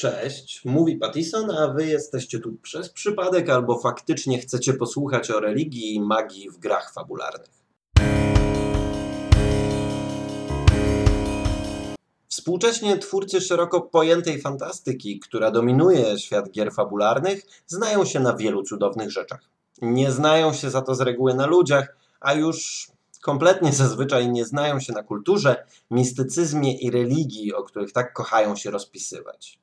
Cześć, 0.00 0.64
mówi 0.64 0.96
Pattison, 0.96 1.50
a 1.50 1.68
wy 1.68 1.86
jesteście 1.86 2.38
tu 2.38 2.52
przez 2.52 2.88
przypadek 2.88 3.50
albo 3.50 3.78
faktycznie 3.78 4.38
chcecie 4.38 4.74
posłuchać 4.74 5.30
o 5.30 5.40
religii 5.40 5.94
i 5.94 6.00
magii 6.00 6.50
w 6.50 6.58
grach 6.58 6.92
fabularnych. 6.92 7.64
Współcześnie 12.28 12.98
twórcy 12.98 13.40
szeroko 13.40 13.80
pojętej 13.80 14.40
fantastyki, 14.40 15.20
która 15.20 15.50
dominuje 15.50 16.18
świat 16.18 16.50
gier 16.50 16.72
fabularnych, 16.72 17.46
znają 17.66 18.04
się 18.04 18.20
na 18.20 18.36
wielu 18.36 18.62
cudownych 18.62 19.10
rzeczach. 19.10 19.40
Nie 19.82 20.12
znają 20.12 20.52
się 20.52 20.70
za 20.70 20.82
to 20.82 20.94
z 20.94 21.00
reguły 21.00 21.34
na 21.34 21.46
ludziach, 21.46 21.96
a 22.20 22.34
już 22.34 22.88
kompletnie 23.22 23.72
zazwyczaj 23.72 24.30
nie 24.30 24.44
znają 24.44 24.80
się 24.80 24.92
na 24.92 25.02
kulturze, 25.02 25.66
mistycyzmie 25.90 26.78
i 26.78 26.90
religii, 26.90 27.54
o 27.54 27.62
których 27.62 27.92
tak 27.92 28.12
kochają 28.12 28.56
się 28.56 28.70
rozpisywać. 28.70 29.60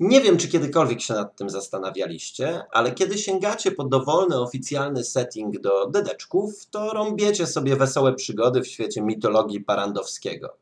Nie 0.00 0.20
wiem, 0.20 0.36
czy 0.36 0.48
kiedykolwiek 0.48 1.00
się 1.00 1.14
nad 1.14 1.36
tym 1.36 1.50
zastanawialiście, 1.50 2.62
ale 2.72 2.92
kiedy 2.92 3.18
sięgacie 3.18 3.72
po 3.72 3.84
dowolny 3.84 4.40
oficjalny 4.40 5.04
setting 5.04 5.60
do 5.60 5.86
dedeczków, 5.86 6.66
to 6.70 6.92
rąbiecie 6.92 7.46
sobie 7.46 7.76
wesołe 7.76 8.14
przygody 8.14 8.60
w 8.60 8.66
świecie 8.66 9.02
mitologii 9.02 9.60
parandowskiego. 9.60 10.56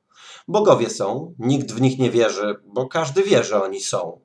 Bogowie 0.49 0.91
są, 0.91 1.35
nikt 1.39 1.73
w 1.73 1.81
nich 1.81 1.99
nie 1.99 2.11
wierzy, 2.11 2.57
bo 2.67 2.87
każdy 2.87 3.23
wie, 3.23 3.45
że 3.45 3.63
oni 3.63 3.81
są. 3.81 4.21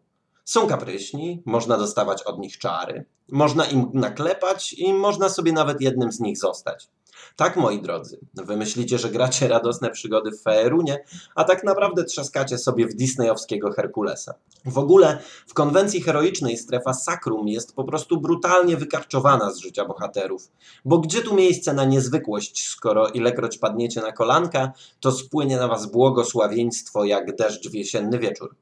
Są 0.46 0.68
kapryśni, 0.68 1.42
można 1.46 1.78
dostawać 1.78 2.24
od 2.24 2.40
nich 2.40 2.58
czary, 2.58 3.06
można 3.32 3.66
im 3.66 3.90
naklepać 3.94 4.74
i 4.74 4.94
można 4.94 5.30
sobie 5.30 5.54
nawet 5.54 5.82
jednym 5.82 6.12
z 6.12 6.20
nich 6.20 6.38
zostać. 6.38 6.90
Tak, 7.36 7.58
moi 7.58 7.82
drodzy, 7.82 8.20
wy 8.34 8.58
myślicie, 8.58 8.98
że 8.98 9.10
gracie 9.10 9.48
radosne 9.48 9.90
przygody 9.90 10.32
w 10.32 10.42
Faerunie, 10.42 11.04
a 11.36 11.44
tak 11.44 11.64
naprawdę 11.64 12.04
trzaskacie 12.04 12.58
sobie 12.58 12.88
w 12.88 12.94
disneyowskiego 12.94 13.72
Herkulesa. 13.72 14.34
W 14.66 14.78
ogóle 14.78 15.20
w 15.48 15.54
konwencji 15.54 16.02
heroicznej 16.02 16.58
strefa 16.58 16.94
sakrum 16.94 17.48
jest 17.48 17.76
po 17.76 17.84
prostu 17.84 18.22
brutalnie 18.22 18.78
wykarczowana 18.78 19.52
z 19.52 19.58
życia 19.58 19.86
bohaterów. 19.86 20.52
Bo 20.86 21.00
gdzie 21.00 21.22
tu 21.22 21.36
miejsce 21.36 21.74
na 21.74 21.86
niezwykłość, 21.86 22.68
skoro 22.68 23.08
ilekroć 23.08 23.58
padniecie 23.58 24.02
na 24.02 24.12
kolanka, 24.12 24.72
to 25.00 25.12
spłynie 25.12 25.58
na 25.58 25.68
was 25.68 25.86
błogosławieństwo 25.86 27.06
jak 27.06 27.36
deszcz 27.36 27.70
w 27.70 27.74
jesienny 27.74 28.20
wieczór. 28.20 28.56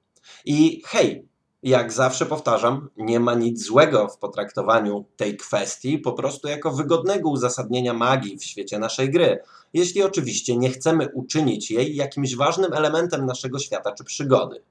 I 0.45 0.81
hej, 0.85 1.30
jak 1.63 1.93
zawsze 1.93 2.25
powtarzam, 2.25 2.89
nie 2.97 3.19
ma 3.19 3.33
nic 3.33 3.65
złego 3.65 4.07
w 4.07 4.17
potraktowaniu 4.17 5.05
tej 5.17 5.37
kwestii 5.37 5.99
po 5.99 6.13
prostu 6.13 6.47
jako 6.47 6.71
wygodnego 6.71 7.29
uzasadnienia 7.29 7.93
magii 7.93 8.37
w 8.37 8.43
świecie 8.43 8.79
naszej 8.79 9.09
gry, 9.09 9.39
jeśli 9.73 10.03
oczywiście 10.03 10.57
nie 10.57 10.69
chcemy 10.69 11.09
uczynić 11.13 11.71
jej 11.71 11.95
jakimś 11.95 12.35
ważnym 12.35 12.73
elementem 12.73 13.25
naszego 13.25 13.59
świata 13.59 13.91
czy 13.91 14.03
przygody. 14.03 14.63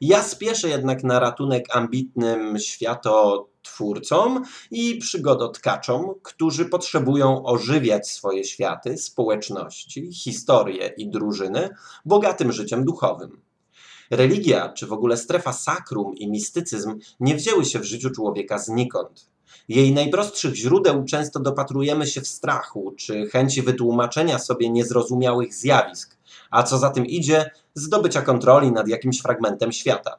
Ja 0.00 0.22
spieszę 0.22 0.68
jednak 0.68 1.04
na 1.04 1.20
ratunek 1.20 1.76
ambitnym 1.76 2.58
światotwórcom 2.58 4.44
i 4.70 4.98
przygodotkaczom, 4.98 6.14
którzy 6.22 6.64
potrzebują 6.64 7.44
ożywiać 7.44 8.10
swoje 8.10 8.44
światy, 8.44 8.98
społeczności, 8.98 10.12
historie 10.12 10.86
i 10.96 11.08
drużyny 11.08 11.70
bogatym 12.04 12.52
życiem 12.52 12.84
duchowym. 12.84 13.45
Religia, 14.10 14.68
czy 14.68 14.86
w 14.86 14.92
ogóle 14.92 15.16
strefa 15.16 15.52
sakrum 15.52 16.14
i 16.14 16.30
mistycyzm 16.30 16.98
nie 17.20 17.34
wzięły 17.34 17.64
się 17.64 17.78
w 17.78 17.84
życiu 17.84 18.10
człowieka 18.10 18.58
znikąd. 18.58 19.26
Jej 19.68 19.94
najprostszych 19.94 20.54
źródeł 20.54 21.04
często 21.04 21.40
dopatrujemy 21.40 22.06
się 22.06 22.20
w 22.20 22.28
strachu, 22.28 22.94
czy 22.96 23.26
chęci 23.26 23.62
wytłumaczenia 23.62 24.38
sobie 24.38 24.70
niezrozumiałych 24.70 25.54
zjawisk, 25.54 26.16
a 26.50 26.62
co 26.62 26.78
za 26.78 26.90
tym 26.90 27.06
idzie, 27.06 27.50
zdobycia 27.74 28.22
kontroli 28.22 28.72
nad 28.72 28.88
jakimś 28.88 29.20
fragmentem 29.20 29.72
świata. 29.72 30.18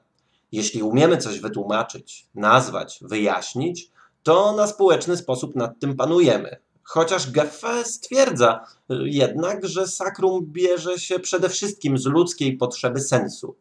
Jeśli 0.51 0.83
umiemy 0.83 1.17
coś 1.17 1.39
wytłumaczyć, 1.39 2.27
nazwać, 2.35 2.99
wyjaśnić, 3.01 3.91
to 4.23 4.55
na 4.55 4.67
społeczny 4.67 5.17
sposób 5.17 5.55
nad 5.55 5.79
tym 5.79 5.95
panujemy. 5.95 6.57
Chociaż 6.83 7.31
Geffe 7.31 7.85
stwierdza 7.85 8.65
jednak, 8.89 9.65
że 9.65 9.87
sakrum 9.87 10.45
bierze 10.45 10.99
się 10.99 11.19
przede 11.19 11.49
wszystkim 11.49 11.97
z 11.97 12.05
ludzkiej 12.05 12.57
potrzeby 12.57 13.01
sensu. 13.01 13.55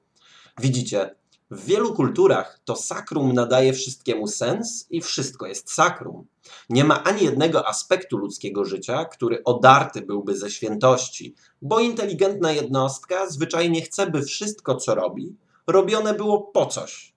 Widzicie, 0.61 1.15
w 1.51 1.65
wielu 1.65 1.95
kulturach 1.95 2.61
to 2.65 2.77
sakrum 2.77 3.33
nadaje 3.33 3.73
wszystkiemu 3.73 4.27
sens 4.27 4.87
i 4.91 5.01
wszystko 5.01 5.47
jest 5.47 5.73
sakrum. 5.73 6.27
Nie 6.71 6.85
ma 6.85 7.05
ani 7.05 7.25
jednego 7.25 7.69
aspektu 7.69 8.17
ludzkiego 8.17 8.65
życia, 8.65 9.05
który 9.05 9.45
odarty 9.45 10.03
byłby 10.03 10.37
ze 10.37 10.51
świętości, 10.51 11.35
bo 11.63 11.81
inteligentna 11.81 12.53
jednostka 12.53 13.31
zwyczajnie 13.31 13.83
chce, 13.83 14.11
by 14.11 14.23
wszystko, 14.23 14.75
co 14.75 14.95
robi, 14.95 15.37
robione 15.67 16.15
było 16.15 16.41
po 16.43 16.67
coś. 16.67 17.15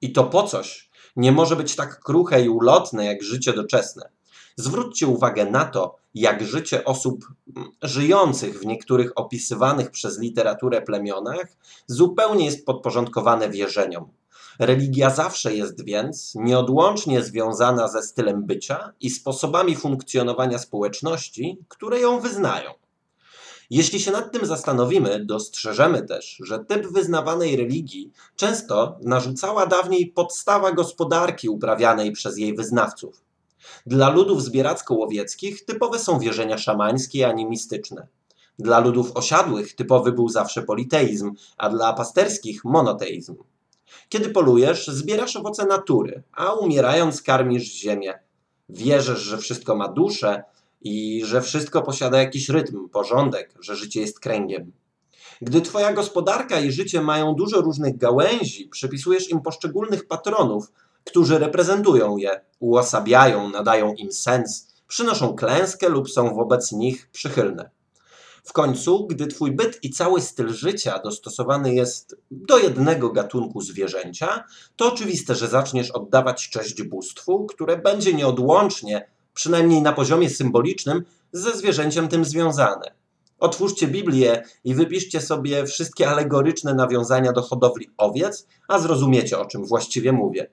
I 0.00 0.12
to 0.12 0.24
po 0.24 0.42
coś 0.42 0.90
nie 1.16 1.32
może 1.32 1.56
być 1.56 1.76
tak 1.76 2.00
kruche 2.00 2.44
i 2.44 2.48
ulotne 2.48 3.04
jak 3.04 3.22
życie 3.22 3.52
doczesne. 3.52 4.10
Zwróćcie 4.56 5.06
uwagę 5.06 5.50
na 5.50 5.64
to, 5.64 5.96
jak 6.14 6.44
życie 6.44 6.84
osób 6.84 7.26
mm, 7.56 7.70
żyjących 7.82 8.60
w 8.60 8.66
niektórych 8.66 9.12
opisywanych 9.14 9.90
przez 9.90 10.18
literaturę 10.18 10.82
plemionach 10.82 11.46
zupełnie 11.86 12.44
jest 12.44 12.66
podporządkowane 12.66 13.50
wierzeniom. 13.50 14.08
Religia 14.58 15.10
zawsze 15.10 15.54
jest 15.54 15.84
więc 15.84 16.32
nieodłącznie 16.34 17.22
związana 17.22 17.88
ze 17.88 18.02
stylem 18.02 18.46
bycia 18.46 18.92
i 19.00 19.10
sposobami 19.10 19.76
funkcjonowania 19.76 20.58
społeczności, 20.58 21.58
które 21.68 22.00
ją 22.00 22.20
wyznają. 22.20 22.70
Jeśli 23.70 24.00
się 24.00 24.10
nad 24.10 24.32
tym 24.32 24.46
zastanowimy, 24.46 25.24
dostrzeżemy 25.24 26.02
też, 26.02 26.38
że 26.44 26.58
typ 26.58 26.86
wyznawanej 26.86 27.56
religii 27.56 28.10
często 28.36 28.98
narzucała 29.02 29.66
dawniej 29.66 30.06
podstawa 30.06 30.72
gospodarki 30.72 31.48
uprawianej 31.48 32.12
przez 32.12 32.38
jej 32.38 32.54
wyznawców. 32.54 33.31
Dla 33.86 34.10
ludów 34.10 34.42
zbieracko-łowieckich 34.42 35.64
typowe 35.64 35.98
są 35.98 36.18
wierzenia 36.18 36.58
szamańskie 36.58 37.18
i 37.18 37.24
animistyczne. 37.24 38.06
Dla 38.58 38.80
ludów 38.80 39.12
osiadłych 39.14 39.74
typowy 39.74 40.12
był 40.12 40.28
zawsze 40.28 40.62
politeizm, 40.62 41.32
a 41.56 41.68
dla 41.68 41.92
pasterskich 41.92 42.64
monoteizm. 42.64 43.36
Kiedy 44.08 44.28
polujesz, 44.30 44.86
zbierasz 44.86 45.36
owoce 45.36 45.66
natury, 45.66 46.22
a 46.32 46.52
umierając 46.52 47.22
karmisz 47.22 47.72
ziemię. 47.72 48.18
Wierzysz, 48.68 49.20
że 49.20 49.38
wszystko 49.38 49.76
ma 49.76 49.88
duszę 49.88 50.42
i 50.80 51.22
że 51.24 51.42
wszystko 51.42 51.82
posiada 51.82 52.18
jakiś 52.18 52.48
rytm, 52.48 52.88
porządek, 52.88 53.54
że 53.60 53.76
życie 53.76 54.00
jest 54.00 54.20
kręgiem. 54.20 54.72
Gdy 55.40 55.60
twoja 55.60 55.92
gospodarka 55.92 56.60
i 56.60 56.72
życie 56.72 57.00
mają 57.00 57.34
dużo 57.34 57.60
różnych 57.60 57.96
gałęzi, 57.96 58.68
przypisujesz 58.68 59.30
im 59.30 59.40
poszczególnych 59.40 60.06
patronów, 60.06 60.72
którzy 61.04 61.38
reprezentują 61.38 62.16
je, 62.16 62.40
uosabiają, 62.60 63.50
nadają 63.50 63.94
im 63.94 64.12
sens, 64.12 64.74
przynoszą 64.88 65.34
klęskę 65.34 65.88
lub 65.88 66.10
są 66.10 66.34
wobec 66.34 66.72
nich 66.72 67.08
przychylne. 67.12 67.70
W 68.44 68.52
końcu, 68.52 69.06
gdy 69.06 69.26
twój 69.26 69.52
byt 69.52 69.78
i 69.82 69.90
cały 69.90 70.20
styl 70.20 70.52
życia 70.52 70.98
dostosowany 71.04 71.74
jest 71.74 72.16
do 72.30 72.58
jednego 72.58 73.10
gatunku 73.10 73.60
zwierzęcia, 73.60 74.44
to 74.76 74.92
oczywiste, 74.92 75.34
że 75.34 75.48
zaczniesz 75.48 75.90
oddawać 75.90 76.48
cześć 76.48 76.82
bóstwu, 76.82 77.46
które 77.46 77.76
będzie 77.76 78.14
nieodłącznie, 78.14 79.08
przynajmniej 79.34 79.82
na 79.82 79.92
poziomie 79.92 80.30
symbolicznym, 80.30 81.04
ze 81.32 81.56
zwierzęciem 81.56 82.08
tym 82.08 82.24
związane. 82.24 82.92
Otwórzcie 83.38 83.88
Biblię 83.88 84.42
i 84.64 84.74
wypiszcie 84.74 85.20
sobie 85.20 85.66
wszystkie 85.66 86.08
alegoryczne 86.08 86.74
nawiązania 86.74 87.32
do 87.32 87.42
hodowli 87.42 87.90
owiec, 87.96 88.46
a 88.68 88.78
zrozumiecie, 88.78 89.38
o 89.38 89.44
czym 89.44 89.66
właściwie 89.66 90.12
mówię. 90.12 90.50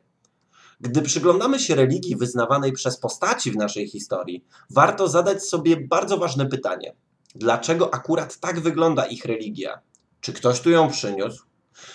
Gdy 0.81 1.01
przyglądamy 1.01 1.59
się 1.59 1.75
religii 1.75 2.15
wyznawanej 2.15 2.71
przez 2.71 2.97
postaci 2.97 3.51
w 3.51 3.55
naszej 3.55 3.87
historii, 3.87 4.45
warto 4.69 5.07
zadać 5.07 5.43
sobie 5.43 5.77
bardzo 5.77 6.17
ważne 6.17 6.45
pytanie: 6.45 6.95
dlaczego 7.35 7.93
akurat 7.93 8.39
tak 8.39 8.59
wygląda 8.59 9.05
ich 9.05 9.25
religia? 9.25 9.79
Czy 10.21 10.33
ktoś 10.33 10.59
tu 10.59 10.69
ją 10.69 10.89
przyniósł? 10.89 11.45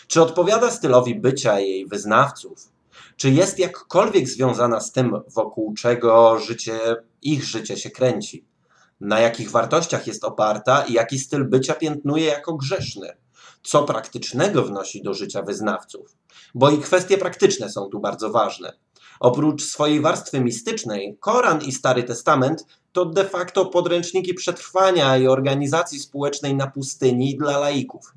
Czy 0.07 0.23
odpowiada 0.23 0.71
stylowi 0.71 1.15
bycia 1.15 1.61
jej 1.61 1.87
wyznawców? 1.87 2.69
Czy 3.17 3.31
jest 3.31 3.59
jakkolwiek 3.59 4.29
związana 4.29 4.81
z 4.81 4.93
tym, 4.93 5.21
wokół 5.35 5.75
czego 5.75 6.39
życie, 6.39 6.79
ich 7.23 7.45
życie 7.45 7.77
się 7.77 7.91
kręci? 7.91 8.45
Na 9.01 9.21
jakich 9.21 9.51
wartościach 9.51 10.07
jest 10.07 10.25
oparta 10.25 10.85
i 10.85 10.93
jaki 10.93 11.19
styl 11.19 11.45
bycia 11.45 11.75
piętnuje 11.75 12.25
jako 12.25 12.55
grzeszny? 12.55 13.17
Co 13.65 13.83
praktycznego 13.83 14.63
wnosi 14.63 15.03
do 15.03 15.15
życia 15.15 15.43
wyznawców? 15.43 16.17
bo 16.55 16.71
i 16.71 16.79
kwestie 16.79 17.19
praktyczne 17.19 17.71
są 17.71 17.89
tu 17.89 18.01
bardzo 18.01 18.31
ważne. 18.31 18.73
Oprócz 19.21 19.63
swojej 19.63 20.01
warstwy 20.01 20.41
mistycznej, 20.41 21.17
Koran 21.21 21.63
i 21.63 21.73
Stary 21.73 22.03
Testament 22.03 22.67
to 22.93 23.05
de 23.05 23.25
facto 23.25 23.67
podręczniki 23.67 24.35
przetrwania 24.35 25.17
i 25.17 25.27
organizacji 25.27 25.99
społecznej 25.99 26.55
na 26.55 26.67
pustyni 26.67 27.37
dla 27.37 27.59
laików. 27.59 28.15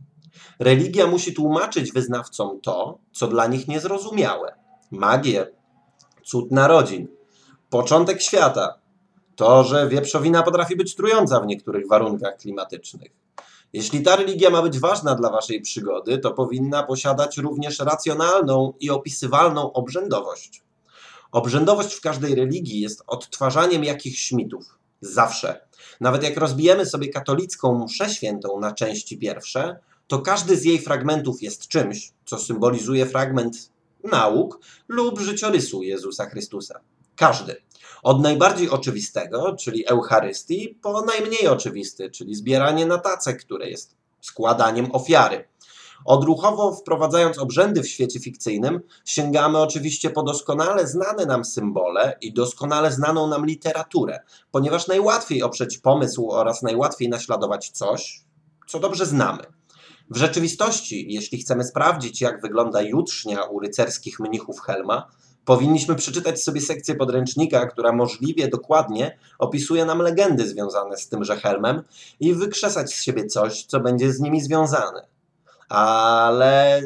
Religia 0.59 1.07
musi 1.07 1.33
tłumaczyć 1.33 1.91
wyznawcom 1.91 2.61
to, 2.61 2.97
co 3.11 3.27
dla 3.27 3.47
nich 3.47 3.67
niezrozumiałe. 3.67 4.55
Magię, 4.91 5.47
cud 6.25 6.51
narodzin, 6.51 7.07
początek 7.69 8.21
świata, 8.21 8.79
to, 9.35 9.63
że 9.63 9.89
wieprzowina 9.89 10.43
potrafi 10.43 10.75
być 10.75 10.95
trująca 10.95 11.39
w 11.39 11.47
niektórych 11.47 11.87
warunkach 11.87 12.37
klimatycznych, 12.37 13.11
Jeśli 13.73 14.03
ta 14.03 14.15
religia 14.15 14.49
ma 14.49 14.61
być 14.61 14.79
ważna 14.79 15.15
dla 15.15 15.29
waszej 15.29 15.61
przygody, 15.61 16.17
to 16.17 16.31
powinna 16.31 16.83
posiadać 16.83 17.37
również 17.37 17.79
racjonalną 17.79 18.73
i 18.79 18.89
opisywalną 18.89 19.73
obrzędowość. 19.73 20.63
Obrzędowość 21.31 21.93
w 21.93 22.01
każdej 22.01 22.35
religii 22.35 22.79
jest 22.79 23.03
odtwarzaniem 23.07 23.83
jakichś 23.83 24.31
mitów. 24.31 24.77
Zawsze. 25.01 25.67
Nawet 26.01 26.23
jak 26.23 26.37
rozbijemy 26.37 26.85
sobie 26.85 27.09
katolicką 27.09 27.85
mszę 27.85 28.09
świętą 28.09 28.59
na 28.59 28.71
części 28.71 29.17
pierwsze, 29.17 29.79
to 30.07 30.19
każdy 30.19 30.57
z 30.57 30.63
jej 30.65 30.79
fragmentów 30.79 31.41
jest 31.41 31.67
czymś, 31.67 32.11
co 32.25 32.37
symbolizuje 32.37 33.05
fragment 33.05 33.71
nauk 34.03 34.59
lub 34.87 35.19
życiorysu 35.19 35.83
Jezusa 35.83 36.25
Chrystusa. 36.25 36.79
Każdy. 37.17 37.55
Od 38.03 38.21
najbardziej 38.21 38.69
oczywistego, 38.69 39.55
czyli 39.59 39.87
Eucharystii, 39.87 40.79
po 40.81 41.01
najmniej 41.01 41.47
oczywisty, 41.47 42.11
czyli 42.11 42.35
zbieranie 42.35 42.85
na 42.85 42.97
tacę, 42.97 43.33
które 43.33 43.69
jest 43.69 43.95
składaniem 44.21 44.91
ofiary. 44.91 45.47
Odruchowo 46.05 46.75
wprowadzając 46.75 47.37
obrzędy 47.37 47.83
w 47.83 47.87
świecie 47.87 48.19
fikcyjnym, 48.19 48.81
sięgamy 49.05 49.57
oczywiście 49.57 50.09
po 50.09 50.23
doskonale 50.23 50.87
znane 50.87 51.25
nam 51.25 51.45
symbole 51.45 52.17
i 52.21 52.33
doskonale 52.33 52.91
znaną 52.91 53.27
nam 53.27 53.45
literaturę, 53.45 54.19
ponieważ 54.51 54.87
najłatwiej 54.87 55.43
oprzeć 55.43 55.77
pomysł 55.77 56.31
oraz 56.31 56.61
najłatwiej 56.61 57.09
naśladować 57.09 57.69
coś, 57.69 58.21
co 58.67 58.79
dobrze 58.79 59.05
znamy. 59.05 59.43
W 60.09 60.17
rzeczywistości, 60.17 61.13
jeśli 61.13 61.37
chcemy 61.37 61.63
sprawdzić, 61.63 62.21
jak 62.21 62.41
wygląda 62.41 62.81
jutrznia 62.81 63.43
u 63.43 63.59
rycerskich 63.59 64.19
mnichów 64.19 64.59
Helma, 64.59 65.07
powinniśmy 65.47 65.95
przeczytać 65.95 66.43
sobie 66.43 66.61
sekcję 66.61 66.95
podręcznika, 66.95 67.67
która 67.67 67.91
możliwie 67.91 68.47
dokładnie 68.47 69.17
opisuje 69.39 69.85
nam 69.85 69.99
legendy 69.99 70.47
związane 70.47 70.97
z 70.97 71.09
tymże 71.09 71.37
Helmem 71.37 71.83
i 72.19 72.33
wykrzesać 72.33 72.93
z 72.93 73.01
siebie 73.01 73.25
coś, 73.25 73.65
co 73.65 73.79
będzie 73.79 74.13
z 74.13 74.19
nimi 74.19 74.41
związane. 74.41 75.07
Ale 75.69 76.81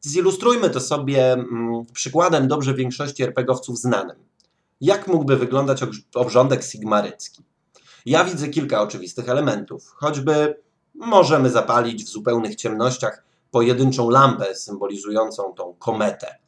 zilustrujmy 0.00 0.70
to 0.70 0.80
sobie 0.80 1.32
mm, 1.32 1.86
przykładem 1.92 2.48
dobrze 2.48 2.74
większości 2.74 3.22
RPGowców 3.22 3.78
znanym. 3.78 4.16
Jak 4.80 5.06
mógłby 5.06 5.36
wyglądać 5.36 5.80
obrządek 6.14 6.62
sigmarycki? 6.62 7.42
Ja 8.06 8.24
widzę 8.24 8.48
kilka 8.48 8.82
oczywistych 8.82 9.28
elementów, 9.28 9.92
choćby 9.96 10.54
możemy 10.94 11.50
zapalić 11.50 12.04
w 12.04 12.08
zupełnych 12.08 12.56
ciemnościach 12.56 13.24
pojedynczą 13.50 14.10
lampę 14.10 14.54
symbolizującą 14.54 15.54
tą 15.56 15.74
kometę. 15.78 16.45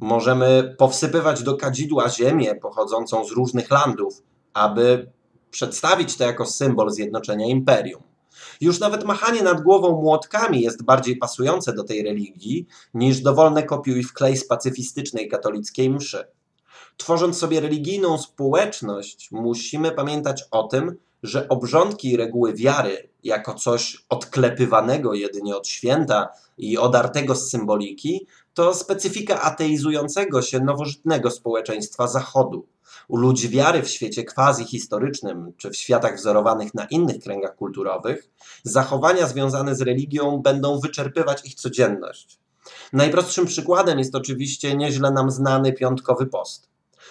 Możemy 0.00 0.74
powsypywać 0.78 1.42
do 1.42 1.56
kadzidła 1.56 2.08
ziemię 2.08 2.54
pochodzącą 2.54 3.24
z 3.24 3.32
różnych 3.32 3.70
landów, 3.70 4.22
aby 4.54 5.10
przedstawić 5.50 6.16
to 6.16 6.24
jako 6.24 6.46
symbol 6.46 6.90
zjednoczenia 6.90 7.46
imperium. 7.46 8.02
Już 8.60 8.80
nawet 8.80 9.04
machanie 9.04 9.42
nad 9.42 9.60
głową 9.60 10.02
młotkami 10.02 10.60
jest 10.60 10.84
bardziej 10.84 11.16
pasujące 11.16 11.72
do 11.72 11.84
tej 11.84 12.02
religii 12.02 12.66
niż 12.94 13.20
dowolne 13.20 13.62
kopiuj 13.62 14.02
wklej 14.02 14.36
z 14.36 14.46
pacyfistycznej 14.46 15.28
katolickiej 15.28 15.90
mszy. 15.90 16.24
Tworząc 16.96 17.38
sobie 17.38 17.60
religijną 17.60 18.18
społeczność, 18.18 19.28
musimy 19.32 19.92
pamiętać 19.92 20.44
o 20.50 20.62
tym, 20.62 20.96
że 21.22 21.48
obrządki 21.48 22.10
i 22.10 22.16
reguły 22.16 22.54
wiary, 22.54 23.10
jako 23.24 23.54
coś 23.54 24.04
odklepywanego 24.08 25.14
jedynie 25.14 25.56
od 25.56 25.68
święta 25.68 26.28
i 26.58 26.78
odartego 26.78 27.34
z 27.34 27.50
symboliki, 27.50 28.26
to 28.54 28.74
specyfika 28.74 29.42
ateizującego 29.42 30.42
się 30.42 30.60
nowożytnego 30.60 31.30
społeczeństwa 31.30 32.08
Zachodu. 32.08 32.66
U 33.08 33.16
ludzi 33.16 33.48
wiary 33.48 33.82
w 33.82 33.90
świecie 33.90 34.24
quasi-historycznym 34.24 35.52
czy 35.56 35.70
w 35.70 35.76
światach 35.76 36.16
wzorowanych 36.16 36.74
na 36.74 36.84
innych 36.84 37.22
kręgach 37.22 37.56
kulturowych, 37.56 38.30
zachowania 38.62 39.26
związane 39.26 39.74
z 39.74 39.80
religią 39.80 40.38
będą 40.38 40.80
wyczerpywać 40.80 41.46
ich 41.46 41.54
codzienność. 41.54 42.38
Najprostszym 42.92 43.46
przykładem 43.46 43.98
jest 43.98 44.14
oczywiście 44.14 44.76
nieźle 44.76 45.10
nam 45.10 45.30
znany 45.30 45.72
piątkowy 45.72 46.26
post. 46.26 46.68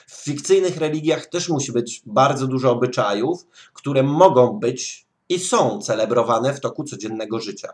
W 0.08 0.24
fikcyjnych 0.24 0.78
religiach 0.78 1.26
też 1.26 1.50
musi 1.50 1.72
być 1.72 2.02
bardzo 2.06 2.48
dużo 2.48 2.72
obyczajów, 2.72 3.48
które 3.74 4.04
mogą 4.04 4.60
być 4.60 5.08
i 5.30 5.40
są 5.40 5.82
celebrowane 5.82 6.54
w 6.54 6.60
toku 6.60 6.84
codziennego 6.84 7.40
życia. 7.40 7.74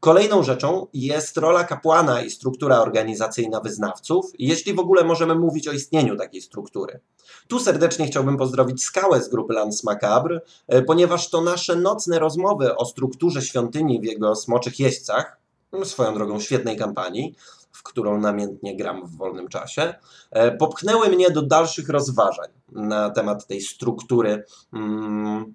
Kolejną 0.00 0.42
rzeczą 0.42 0.86
jest 0.92 1.36
rola 1.36 1.64
kapłana 1.64 2.22
i 2.22 2.30
struktura 2.30 2.78
organizacyjna 2.80 3.60
wyznawców, 3.60 4.30
jeśli 4.38 4.74
w 4.74 4.78
ogóle 4.78 5.04
możemy 5.04 5.34
mówić 5.34 5.68
o 5.68 5.72
istnieniu 5.72 6.16
takiej 6.16 6.42
struktury. 6.42 7.00
Tu 7.48 7.60
serdecznie 7.60 8.06
chciałbym 8.06 8.36
pozdrowić 8.36 8.84
Skałę 8.84 9.22
z 9.22 9.28
grupy 9.28 9.54
Lance 9.54 9.80
Macabre, 9.84 10.40
e, 10.66 10.82
ponieważ 10.82 11.30
to 11.30 11.40
nasze 11.40 11.76
nocne 11.76 12.18
rozmowy 12.18 12.76
o 12.76 12.84
strukturze 12.84 13.42
świątyni 13.42 14.00
w 14.00 14.04
jego 14.04 14.36
smoczych 14.36 14.80
jeźdźcach, 14.80 15.38
swoją 15.84 16.14
drogą 16.14 16.40
świetnej 16.40 16.76
kampanii, 16.76 17.34
w 17.72 17.82
którą 17.82 18.20
namiętnie 18.20 18.76
gram 18.76 19.06
w 19.06 19.16
wolnym 19.16 19.48
czasie, 19.48 19.94
e, 20.30 20.56
popchnęły 20.56 21.08
mnie 21.08 21.30
do 21.30 21.42
dalszych 21.42 21.88
rozważań 21.88 22.48
na 22.72 23.10
temat 23.10 23.46
tej 23.46 23.60
struktury 23.60 24.44
mm, 24.72 25.54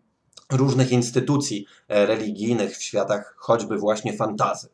różnych 0.55 0.91
instytucji 0.91 1.65
e, 1.87 2.05
religijnych 2.05 2.77
w 2.77 2.83
światach 2.83 3.35
choćby 3.37 3.77
właśnie 3.77 4.17
fantazy. 4.17 4.69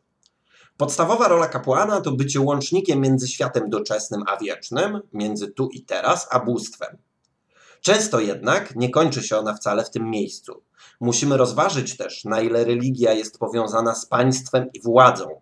Podstawowa 0.76 1.28
rola 1.28 1.48
kapłana 1.48 2.00
to 2.00 2.12
bycie 2.12 2.40
łącznikiem 2.40 3.00
między 3.00 3.28
światem 3.28 3.70
doczesnym 3.70 4.22
a 4.26 4.36
wiecznym, 4.36 5.00
między 5.12 5.48
tu 5.48 5.68
i 5.72 5.82
teraz, 5.82 6.28
a 6.30 6.40
bóstwem. 6.40 6.96
Często 7.80 8.20
jednak 8.20 8.76
nie 8.76 8.90
kończy 8.90 9.22
się 9.22 9.36
ona 9.36 9.54
wcale 9.54 9.84
w 9.84 9.90
tym 9.90 10.10
miejscu. 10.10 10.62
Musimy 11.00 11.36
rozważyć 11.36 11.96
też, 11.96 12.24
na 12.24 12.40
ile 12.40 12.64
religia 12.64 13.12
jest 13.12 13.38
powiązana 13.38 13.94
z 13.94 14.06
państwem 14.06 14.68
i 14.74 14.80
władzą, 14.82 15.40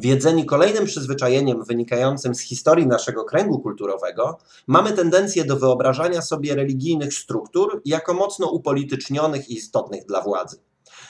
Wiedzeni 0.00 0.46
kolejnym 0.46 0.84
przyzwyczajeniem 0.84 1.64
wynikającym 1.64 2.34
z 2.34 2.40
historii 2.40 2.86
naszego 2.86 3.24
kręgu 3.24 3.58
kulturowego, 3.60 4.38
mamy 4.66 4.92
tendencję 4.92 5.44
do 5.44 5.56
wyobrażania 5.56 6.22
sobie 6.22 6.54
religijnych 6.54 7.14
struktur 7.14 7.82
jako 7.84 8.14
mocno 8.14 8.50
upolitycznionych 8.50 9.48
i 9.48 9.54
istotnych 9.54 10.06
dla 10.06 10.22
władzy. 10.22 10.60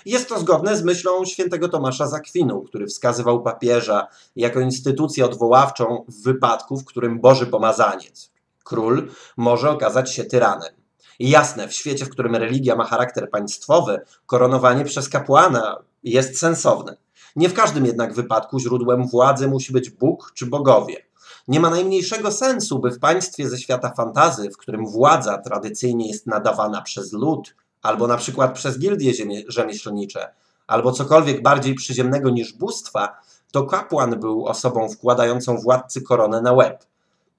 Jest 0.06 0.28
to 0.28 0.40
zgodne 0.40 0.76
z 0.76 0.82
myślą 0.82 1.24
świętego 1.24 1.68
Tomasza 1.68 2.06
Zakwinu, 2.06 2.62
który 2.62 2.86
wskazywał 2.86 3.42
papieża 3.42 4.06
jako 4.36 4.60
instytucję 4.60 5.24
odwoławczą 5.24 6.04
w 6.08 6.22
wypadku, 6.22 6.76
w 6.76 6.84
którym 6.84 7.20
Boży 7.20 7.46
pomazaniec, 7.46 8.30
król, 8.64 9.10
może 9.36 9.70
okazać 9.70 10.14
się 10.14 10.24
tyranem. 10.24 10.72
Jasne, 11.18 11.68
w 11.68 11.72
świecie, 11.72 12.04
w 12.04 12.10
którym 12.10 12.36
religia 12.36 12.76
ma 12.76 12.84
charakter 12.84 13.30
państwowy, 13.30 14.00
koronowanie 14.26 14.84
przez 14.84 15.08
kapłana 15.08 15.76
jest 16.02 16.38
sensowne. 16.38 16.96
Nie 17.38 17.48
w 17.48 17.54
każdym 17.54 17.86
jednak 17.86 18.14
wypadku 18.14 18.60
źródłem 18.60 19.06
władzy 19.06 19.48
musi 19.48 19.72
być 19.72 19.90
Bóg 19.90 20.32
czy 20.34 20.46
bogowie. 20.46 20.96
Nie 21.48 21.60
ma 21.60 21.70
najmniejszego 21.70 22.32
sensu, 22.32 22.78
by 22.78 22.90
w 22.90 22.98
państwie 22.98 23.48
ze 23.48 23.58
świata 23.58 23.92
fantazy, 23.96 24.50
w 24.50 24.56
którym 24.56 24.86
władza 24.86 25.38
tradycyjnie 25.38 26.08
jest 26.08 26.26
nadawana 26.26 26.82
przez 26.82 27.12
lud, 27.12 27.54
albo 27.82 28.06
na 28.06 28.16
przykład 28.16 28.54
przez 28.54 28.78
gildie 28.78 29.12
rzemieślnicze, 29.48 30.34
albo 30.66 30.92
cokolwiek 30.92 31.42
bardziej 31.42 31.74
przyziemnego 31.74 32.30
niż 32.30 32.52
bóstwa, 32.52 33.20
to 33.52 33.66
kapłan 33.66 34.20
był 34.20 34.46
osobą 34.46 34.88
wkładającą 34.88 35.56
władcy 35.58 36.02
koronę 36.02 36.40
na 36.42 36.52
łeb. 36.52 36.84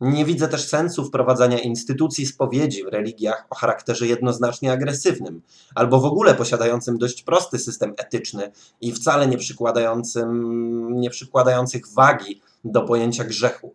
Nie 0.01 0.25
widzę 0.25 0.47
też 0.47 0.67
sensu 0.67 1.05
wprowadzania 1.05 1.59
instytucji 1.59 2.25
spowiedzi 2.25 2.83
w 2.83 2.87
religiach 2.87 3.45
o 3.49 3.55
charakterze 3.55 4.07
jednoznacznie 4.07 4.71
agresywnym, 4.71 5.41
albo 5.75 5.99
w 5.99 6.05
ogóle 6.05 6.35
posiadającym 6.35 6.97
dość 6.97 7.23
prosty 7.23 7.59
system 7.59 7.93
etyczny 7.97 8.51
i 8.81 8.91
wcale 8.91 9.27
nie, 9.27 9.37
przykładającym, 9.37 10.99
nie 10.99 11.09
przykładających 11.09 11.87
wagi 11.93 12.41
do 12.63 12.81
pojęcia 12.81 13.23
grzechu. 13.23 13.73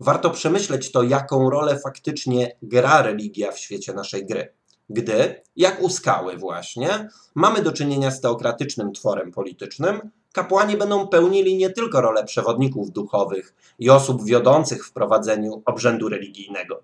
Warto 0.00 0.30
przemyśleć 0.30 0.92
to, 0.92 1.02
jaką 1.02 1.50
rolę 1.50 1.78
faktycznie 1.78 2.56
gra 2.62 3.02
religia 3.02 3.52
w 3.52 3.58
świecie 3.58 3.94
naszej 3.94 4.26
gry. 4.26 4.52
Gdy, 4.90 5.42
jak 5.56 5.82
u 5.82 5.90
skały 5.90 6.36
właśnie, 6.36 7.08
mamy 7.34 7.62
do 7.62 7.72
czynienia 7.72 8.10
z 8.10 8.20
teokratycznym 8.20 8.92
tworem 8.92 9.32
politycznym, 9.32 10.10
kapłani 10.36 10.76
będą 10.76 11.08
pełnili 11.08 11.56
nie 11.56 11.70
tylko 11.70 12.00
rolę 12.00 12.24
przewodników 12.24 12.90
duchowych 12.90 13.54
i 13.78 13.90
osób 13.90 14.24
wiodących 14.24 14.86
w 14.86 14.92
prowadzeniu 14.92 15.62
obrzędu 15.64 16.08
religijnego. 16.08 16.82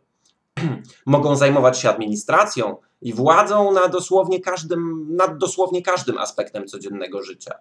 Mogą 1.06 1.36
zajmować 1.36 1.78
się 1.78 1.90
administracją 1.90 2.76
i 3.02 3.14
władzą 3.14 3.72
nad 3.72 3.92
dosłownie 3.92 4.40
każdym, 4.40 5.06
nad 5.16 5.38
dosłownie 5.38 5.82
każdym 5.82 6.18
aspektem 6.18 6.66
codziennego 6.66 7.22
życia. 7.22 7.54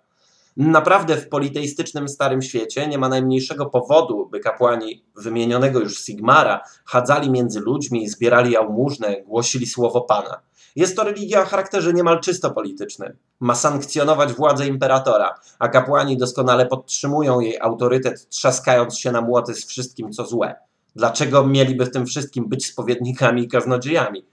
Naprawdę 0.57 1.17
w 1.17 1.29
politeistycznym 1.29 2.09
Starym 2.09 2.41
Świecie 2.41 2.87
nie 2.87 2.97
ma 2.97 3.09
najmniejszego 3.09 3.65
powodu, 3.65 4.27
by 4.31 4.39
kapłani 4.39 5.05
wymienionego 5.15 5.79
już 5.79 6.03
Sigmara 6.03 6.63
chadzali 6.85 7.29
między 7.29 7.59
ludźmi, 7.59 8.09
zbierali 8.09 8.51
jałmużnę, 8.51 9.21
głosili 9.21 9.67
słowo 9.67 10.01
Pana. 10.01 10.41
Jest 10.75 10.95
to 10.95 11.03
religia 11.03 11.41
o 11.41 11.45
charakterze 11.45 11.93
niemal 11.93 12.19
czysto 12.19 12.51
politycznym. 12.51 13.17
Ma 13.39 13.55
sankcjonować 13.55 14.33
władzę 14.33 14.67
imperatora, 14.67 15.39
a 15.59 15.67
kapłani 15.67 16.17
doskonale 16.17 16.65
podtrzymują 16.65 17.39
jej 17.39 17.59
autorytet, 17.61 18.29
trzaskając 18.29 18.97
się 18.97 19.11
na 19.11 19.21
młoty 19.21 19.53
z 19.53 19.65
wszystkim, 19.65 20.11
co 20.11 20.25
złe. 20.25 20.55
Dlaczego 20.95 21.47
mieliby 21.47 21.85
w 21.85 21.91
tym 21.91 22.05
wszystkim 22.05 22.49
być 22.49 22.65
spowiednikami 22.65 23.43
i 23.43 23.47
kaznodziejami? 23.47 24.25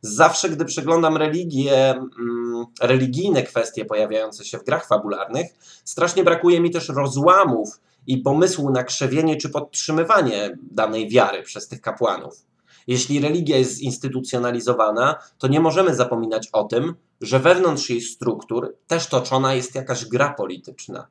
Zawsze, 0.00 0.48
gdy 0.48 0.64
przeglądam 0.64 1.16
religie, 1.16 1.90
mm, 1.90 2.66
religijne 2.80 3.42
kwestie 3.42 3.84
pojawiające 3.84 4.44
się 4.44 4.58
w 4.58 4.64
grach 4.64 4.86
fabularnych, 4.86 5.46
strasznie 5.84 6.24
brakuje 6.24 6.60
mi 6.60 6.70
też 6.70 6.88
rozłamów 6.88 7.80
i 8.06 8.18
pomysłu 8.18 8.70
na 8.70 8.84
krzewienie 8.84 9.36
czy 9.36 9.50
podtrzymywanie 9.50 10.58
danej 10.70 11.08
wiary 11.08 11.42
przez 11.42 11.68
tych 11.68 11.80
kapłanów. 11.80 12.51
Jeśli 12.86 13.20
religia 13.20 13.58
jest 13.58 13.76
zinstytucjonalizowana, 13.76 15.18
to 15.38 15.48
nie 15.48 15.60
możemy 15.60 15.94
zapominać 15.94 16.48
o 16.52 16.64
tym, 16.64 16.94
że 17.20 17.38
wewnątrz 17.38 17.90
jej 17.90 18.00
struktur 18.00 18.76
też 18.86 19.06
toczona 19.06 19.54
jest 19.54 19.74
jakaś 19.74 20.04
gra 20.04 20.34
polityczna. 20.34 21.06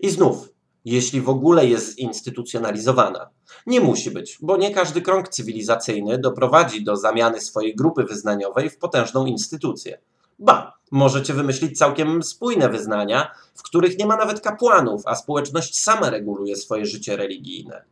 I 0.00 0.10
znów, 0.10 0.48
jeśli 0.84 1.20
w 1.20 1.28
ogóle 1.28 1.66
jest 1.66 1.96
zinstytucjonalizowana. 1.96 3.30
Nie 3.66 3.80
musi 3.80 4.10
być, 4.10 4.38
bo 4.42 4.56
nie 4.56 4.74
każdy 4.74 5.02
krąg 5.02 5.28
cywilizacyjny 5.28 6.18
doprowadzi 6.18 6.84
do 6.84 6.96
zamiany 6.96 7.40
swojej 7.40 7.76
grupy 7.76 8.04
wyznaniowej 8.04 8.70
w 8.70 8.78
potężną 8.78 9.26
instytucję. 9.26 9.98
Ba, 10.38 10.78
możecie 10.90 11.34
wymyślić 11.34 11.78
całkiem 11.78 12.22
spójne 12.22 12.68
wyznania, 12.68 13.30
w 13.54 13.62
których 13.62 13.98
nie 13.98 14.06
ma 14.06 14.16
nawet 14.16 14.40
kapłanów, 14.40 15.02
a 15.04 15.14
społeczność 15.14 15.78
sama 15.78 16.10
reguluje 16.10 16.56
swoje 16.56 16.86
życie 16.86 17.16
religijne. 17.16 17.84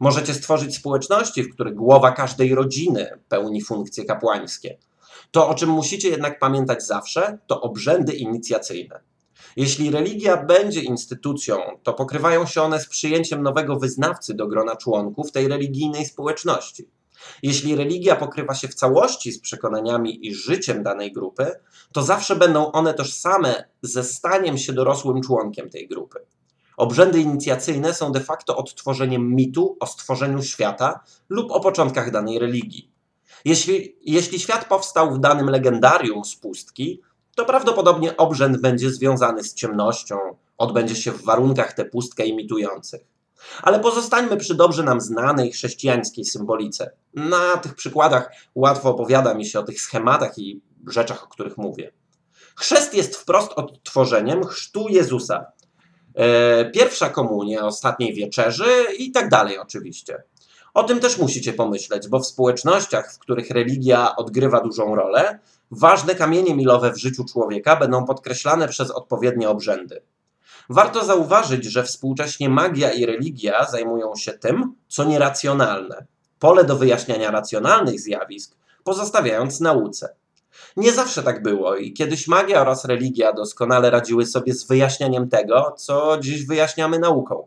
Możecie 0.00 0.34
stworzyć 0.34 0.76
społeczności, 0.76 1.42
w 1.42 1.54
których 1.54 1.74
głowa 1.74 2.12
każdej 2.12 2.54
rodziny 2.54 3.18
pełni 3.28 3.62
funkcje 3.62 4.04
kapłańskie. 4.04 4.78
To, 5.30 5.48
o 5.48 5.54
czym 5.54 5.70
musicie 5.70 6.08
jednak 6.08 6.38
pamiętać 6.38 6.86
zawsze, 6.86 7.38
to 7.46 7.60
obrzędy 7.60 8.12
inicjacyjne. 8.12 9.00
Jeśli 9.56 9.90
religia 9.90 10.44
będzie 10.44 10.80
instytucją, 10.80 11.56
to 11.82 11.92
pokrywają 11.92 12.46
się 12.46 12.62
one 12.62 12.80
z 12.80 12.88
przyjęciem 12.88 13.42
nowego 13.42 13.76
wyznawcy 13.76 14.34
do 14.34 14.46
grona 14.46 14.76
członków 14.76 15.32
tej 15.32 15.48
religijnej 15.48 16.04
społeczności. 16.04 16.88
Jeśli 17.42 17.76
religia 17.76 18.16
pokrywa 18.16 18.54
się 18.54 18.68
w 18.68 18.74
całości 18.74 19.32
z 19.32 19.40
przekonaniami 19.40 20.26
i 20.26 20.34
życiem 20.34 20.82
danej 20.82 21.12
grupy, 21.12 21.52
to 21.92 22.02
zawsze 22.02 22.36
będą 22.36 22.72
one 22.72 22.94
tożsame 22.94 23.64
ze 23.82 24.04
staniem 24.04 24.58
się 24.58 24.72
dorosłym 24.72 25.22
członkiem 25.22 25.70
tej 25.70 25.88
grupy. 25.88 26.18
Obrzędy 26.76 27.20
inicjacyjne 27.20 27.94
są 27.94 28.12
de 28.12 28.20
facto 28.20 28.56
odtworzeniem 28.56 29.34
mitu 29.34 29.76
o 29.80 29.86
stworzeniu 29.86 30.42
świata 30.42 31.00
lub 31.28 31.50
o 31.50 31.60
początkach 31.60 32.10
danej 32.10 32.38
religii. 32.38 32.92
Jeśli, 33.44 33.96
jeśli 34.02 34.40
świat 34.40 34.64
powstał 34.64 35.14
w 35.14 35.18
danym 35.18 35.50
legendarium 35.50 36.24
z 36.24 36.36
pustki, 36.36 37.00
to 37.36 37.44
prawdopodobnie 37.44 38.16
obrzęd 38.16 38.56
będzie 38.56 38.90
związany 38.90 39.44
z 39.44 39.54
ciemnością, 39.54 40.16
odbędzie 40.58 40.96
się 40.96 41.12
w 41.12 41.24
warunkach 41.24 41.72
tę 41.72 41.84
pustkę 41.84 42.26
imitujących. 42.26 43.00
Ale 43.62 43.80
pozostańmy 43.80 44.36
przy 44.36 44.54
dobrze 44.54 44.82
nam 44.82 45.00
znanej 45.00 45.52
chrześcijańskiej 45.52 46.24
symbolice. 46.24 46.90
Na 47.14 47.56
tych 47.56 47.74
przykładach 47.74 48.32
łatwo 48.54 48.90
opowiada 48.90 49.34
mi 49.34 49.46
się 49.46 49.60
o 49.60 49.62
tych 49.62 49.80
schematach 49.80 50.38
i 50.38 50.60
rzeczach, 50.86 51.24
o 51.24 51.26
których 51.26 51.58
mówię. 51.58 51.92
Chrzest 52.56 52.94
jest 52.94 53.16
wprost 53.16 53.52
odtworzeniem 53.52 54.44
chrztu 54.46 54.88
Jezusa. 54.88 55.46
E, 56.14 56.64
pierwsza 56.64 57.08
komunia, 57.08 57.66
ostatniej 57.66 58.14
wieczerzy 58.14 58.70
i 58.98 59.12
tak 59.12 59.28
dalej 59.28 59.58
oczywiście. 59.58 60.22
O 60.74 60.84
tym 60.84 61.00
też 61.00 61.18
musicie 61.18 61.52
pomyśleć, 61.52 62.08
bo 62.08 62.18
w 62.18 62.26
społecznościach, 62.26 63.12
w 63.12 63.18
których 63.18 63.50
religia 63.50 64.16
odgrywa 64.16 64.60
dużą 64.60 64.94
rolę, 64.94 65.38
ważne 65.70 66.14
kamienie 66.14 66.54
milowe 66.54 66.92
w 66.92 66.98
życiu 66.98 67.24
człowieka 67.24 67.76
będą 67.76 68.04
podkreślane 68.04 68.68
przez 68.68 68.90
odpowiednie 68.90 69.48
obrzędy. 69.48 70.02
Warto 70.68 71.04
zauważyć, 71.04 71.64
że 71.64 71.82
współcześnie 71.82 72.48
magia 72.48 72.90
i 72.92 73.06
religia 73.06 73.66
zajmują 73.70 74.16
się 74.16 74.32
tym, 74.32 74.74
co 74.88 75.04
nieracjonalne. 75.04 76.06
Pole 76.38 76.64
do 76.64 76.76
wyjaśniania 76.76 77.30
racjonalnych 77.30 78.00
zjawisk 78.00 78.56
pozostawiając 78.84 79.60
nauce. 79.60 80.14
Nie 80.76 80.92
zawsze 80.92 81.22
tak 81.22 81.42
było 81.42 81.76
i 81.76 81.92
kiedyś 81.92 82.28
magia 82.28 82.60
oraz 82.60 82.84
religia 82.84 83.32
doskonale 83.32 83.90
radziły 83.90 84.26
sobie 84.26 84.54
z 84.54 84.66
wyjaśnianiem 84.66 85.28
tego, 85.28 85.74
co 85.78 86.18
dziś 86.20 86.46
wyjaśniamy 86.46 86.98
nauką. 86.98 87.46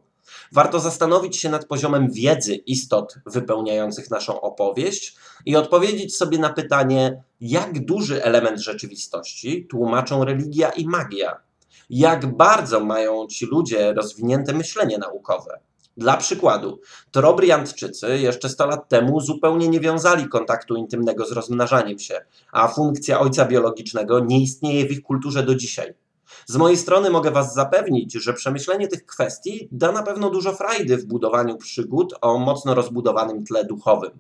Warto 0.52 0.80
zastanowić 0.80 1.38
się 1.38 1.50
nad 1.50 1.66
poziomem 1.66 2.12
wiedzy 2.12 2.56
istot 2.56 3.16
wypełniających 3.26 4.12
naszą 4.12 4.42
opowieść 4.42 5.16
i 5.46 5.56
odpowiedzieć 5.56 6.16
sobie 6.16 6.38
na 6.38 6.54
pytanie, 6.54 7.24
jak 7.42 7.86
duży 7.86 8.24
element 8.24 8.60
rzeczywistości 8.60 9.68
tłumaczą 9.68 10.26
religia 10.26 10.70
i 10.70 10.88
magia. 10.88 11.40
Jak 11.90 12.38
bardzo 12.38 12.80
mają 12.80 13.28
ci 13.28 13.46
ludzie 13.46 13.94
rozwinięte 13.94 14.54
myślenie 14.54 14.98
naukowe. 14.98 15.60
Dla 15.98 16.18
przykładu, 16.18 16.80
Torobriantczycy 17.12 18.20
jeszcze 18.20 18.50
100 18.50 18.66
lat 18.66 18.90
temu 18.90 19.22
zupełnie 19.22 19.68
nie 19.68 19.80
wiązali 19.80 20.28
kontaktu 20.28 20.76
intymnego 20.76 21.26
z 21.26 21.32
rozmnażaniem 21.32 22.00
się, 22.00 22.26
a 22.52 22.68
funkcja 22.68 23.20
ojca 23.20 23.46
biologicznego 23.46 24.20
nie 24.20 24.42
istnieje 24.42 24.86
w 24.86 24.92
ich 24.92 25.02
kulturze 25.02 25.44
do 25.44 25.56
dzisiaj. 25.56 25.94
Z 26.46 26.56
mojej 26.56 26.78
strony 26.78 27.10
mogę 27.10 27.32
Was 27.32 27.54
zapewnić, 27.54 28.14
że 28.14 28.34
przemyślenie 28.34 28.88
tych 28.88 29.06
kwestii 29.06 29.68
da 29.72 29.92
na 29.92 30.04
pewno 30.04 30.30
dużo 30.30 30.54
frajdy 30.54 30.98
w 30.98 31.06
budowaniu 31.06 31.58
przygód 31.58 32.14
o 32.22 32.38
mocno 32.38 32.74
rozbudowanym 32.76 33.46
tle 33.46 33.66
duchowym. 33.66 34.12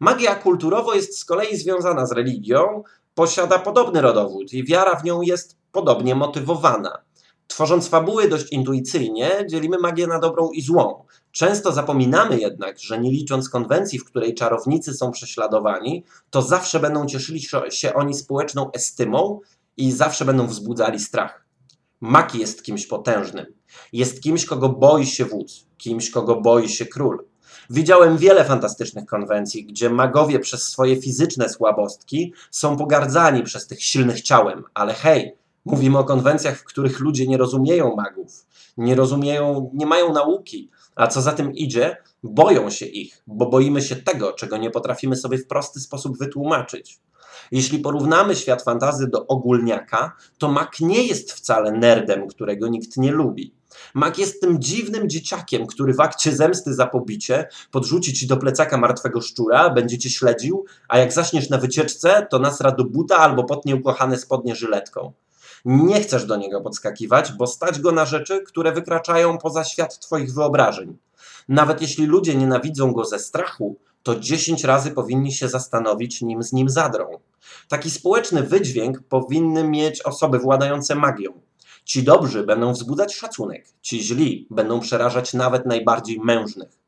Magia 0.00 0.34
kulturowo 0.34 0.94
jest 0.94 1.18
z 1.18 1.24
kolei 1.24 1.56
związana 1.56 2.06
z 2.06 2.12
religią, 2.12 2.82
posiada 3.14 3.58
podobny 3.58 4.00
rodowód 4.00 4.52
i 4.52 4.64
wiara 4.64 4.96
w 4.96 5.04
nią 5.04 5.22
jest 5.22 5.56
podobnie 5.72 6.14
motywowana. 6.14 6.98
Tworząc 7.52 7.88
fabuły 7.88 8.28
dość 8.28 8.52
intuicyjnie, 8.52 9.30
dzielimy 9.50 9.78
magię 9.78 10.06
na 10.06 10.18
dobrą 10.18 10.50
i 10.50 10.62
złą. 10.62 11.04
Często 11.32 11.72
zapominamy 11.72 12.40
jednak, 12.40 12.78
że 12.78 12.98
nie 12.98 13.10
licząc 13.10 13.48
konwencji, 13.48 13.98
w 13.98 14.04
której 14.04 14.34
czarownicy 14.34 14.94
są 14.94 15.10
prześladowani, 15.10 16.04
to 16.30 16.42
zawsze 16.42 16.80
będą 16.80 17.06
cieszyli 17.06 17.40
się 17.70 17.94
oni 17.94 18.14
społeczną 18.14 18.72
estymą 18.72 19.40
i 19.76 19.92
zawsze 19.92 20.24
będą 20.24 20.46
wzbudzali 20.46 21.00
strach. 21.00 21.44
Mag 22.00 22.34
jest 22.34 22.62
kimś 22.62 22.86
potężnym. 22.86 23.46
Jest 23.92 24.22
kimś, 24.22 24.44
kogo 24.44 24.68
boi 24.68 25.06
się 25.06 25.24
wódz, 25.24 25.66
kimś, 25.78 26.10
kogo 26.10 26.40
boi 26.40 26.68
się 26.68 26.86
król. 26.86 27.24
Widziałem 27.70 28.18
wiele 28.18 28.44
fantastycznych 28.44 29.06
konwencji, 29.06 29.66
gdzie 29.66 29.90
magowie 29.90 30.38
przez 30.38 30.62
swoje 30.62 31.02
fizyczne 31.02 31.48
słabostki 31.48 32.32
są 32.50 32.76
pogardzani 32.76 33.42
przez 33.42 33.66
tych 33.66 33.82
silnych 33.82 34.22
ciałem, 34.22 34.64
ale 34.74 34.94
hej, 34.94 35.41
mówimy 35.64 35.98
o 35.98 36.04
konwencjach, 36.04 36.58
w 36.58 36.64
których 36.64 37.00
ludzie 37.00 37.26
nie 37.26 37.36
rozumieją 37.36 37.96
magów, 37.96 38.46
nie 38.76 38.94
rozumieją, 38.94 39.70
nie 39.74 39.86
mają 39.86 40.12
nauki, 40.12 40.70
a 40.94 41.06
co 41.06 41.22
za 41.22 41.32
tym 41.32 41.52
idzie, 41.52 41.96
boją 42.22 42.70
się 42.70 42.86
ich, 42.86 43.22
bo 43.26 43.46
boimy 43.46 43.82
się 43.82 43.96
tego, 43.96 44.32
czego 44.32 44.56
nie 44.56 44.70
potrafimy 44.70 45.16
sobie 45.16 45.38
w 45.38 45.46
prosty 45.46 45.80
sposób 45.80 46.18
wytłumaczyć. 46.18 47.00
Jeśli 47.52 47.78
porównamy 47.78 48.36
świat 48.36 48.62
fantazy 48.62 49.08
do 49.08 49.26
ogólniaka, 49.26 50.16
to 50.38 50.48
Mak 50.48 50.80
nie 50.80 51.06
jest 51.06 51.32
wcale 51.32 51.72
nerdem, 51.72 52.28
którego 52.28 52.68
nikt 52.68 52.96
nie 52.96 53.12
lubi. 53.12 53.54
Mak 53.94 54.18
jest 54.18 54.40
tym 54.40 54.60
dziwnym 54.60 55.08
dzieciakiem, 55.08 55.66
który 55.66 55.94
w 55.94 56.00
akcie 56.00 56.32
zemsty 56.32 56.74
za 56.74 56.86
pobicie 56.86 57.48
podrzuci 57.70 58.12
ci 58.12 58.26
do 58.26 58.36
plecaka 58.36 58.78
martwego 58.78 59.20
szczura, 59.20 59.70
będzie 59.70 59.98
cię 59.98 60.10
śledził, 60.10 60.64
a 60.88 60.98
jak 60.98 61.12
zaśniesz 61.12 61.50
na 61.50 61.58
wycieczce, 61.58 62.26
to 62.30 62.38
nasra 62.38 62.70
do 62.70 62.84
buta 62.84 63.16
albo 63.16 63.44
potnie 63.44 63.76
ukochane 63.76 64.18
spodnie 64.18 64.56
żyletką. 64.56 65.12
Nie 65.64 66.00
chcesz 66.00 66.24
do 66.24 66.36
niego 66.36 66.60
podskakiwać, 66.60 67.32
bo 67.32 67.46
stać 67.46 67.80
go 67.80 67.92
na 67.92 68.04
rzeczy, 68.04 68.40
które 68.40 68.72
wykraczają 68.72 69.38
poza 69.38 69.64
świat 69.64 69.98
twoich 69.98 70.34
wyobrażeń. 70.34 70.96
Nawet 71.48 71.82
jeśli 71.82 72.06
ludzie 72.06 72.34
nienawidzą 72.34 72.92
go 72.92 73.04
ze 73.04 73.18
strachu, 73.18 73.76
to 74.02 74.20
10 74.20 74.64
razy 74.64 74.90
powinni 74.90 75.32
się 75.32 75.48
zastanowić, 75.48 76.22
nim 76.22 76.42
z 76.42 76.52
nim 76.52 76.68
zadrą. 76.68 77.18
Taki 77.68 77.90
społeczny 77.90 78.42
wydźwięk 78.42 79.02
powinny 79.08 79.64
mieć 79.64 80.02
osoby 80.02 80.38
władające 80.38 80.94
magią. 80.94 81.40
Ci 81.84 82.02
dobrzy 82.02 82.42
będą 82.42 82.72
wzbudzać 82.72 83.14
szacunek, 83.14 83.66
ci 83.82 84.02
źli 84.02 84.46
będą 84.50 84.80
przerażać 84.80 85.34
nawet 85.34 85.66
najbardziej 85.66 86.20
mężnych. 86.20 86.81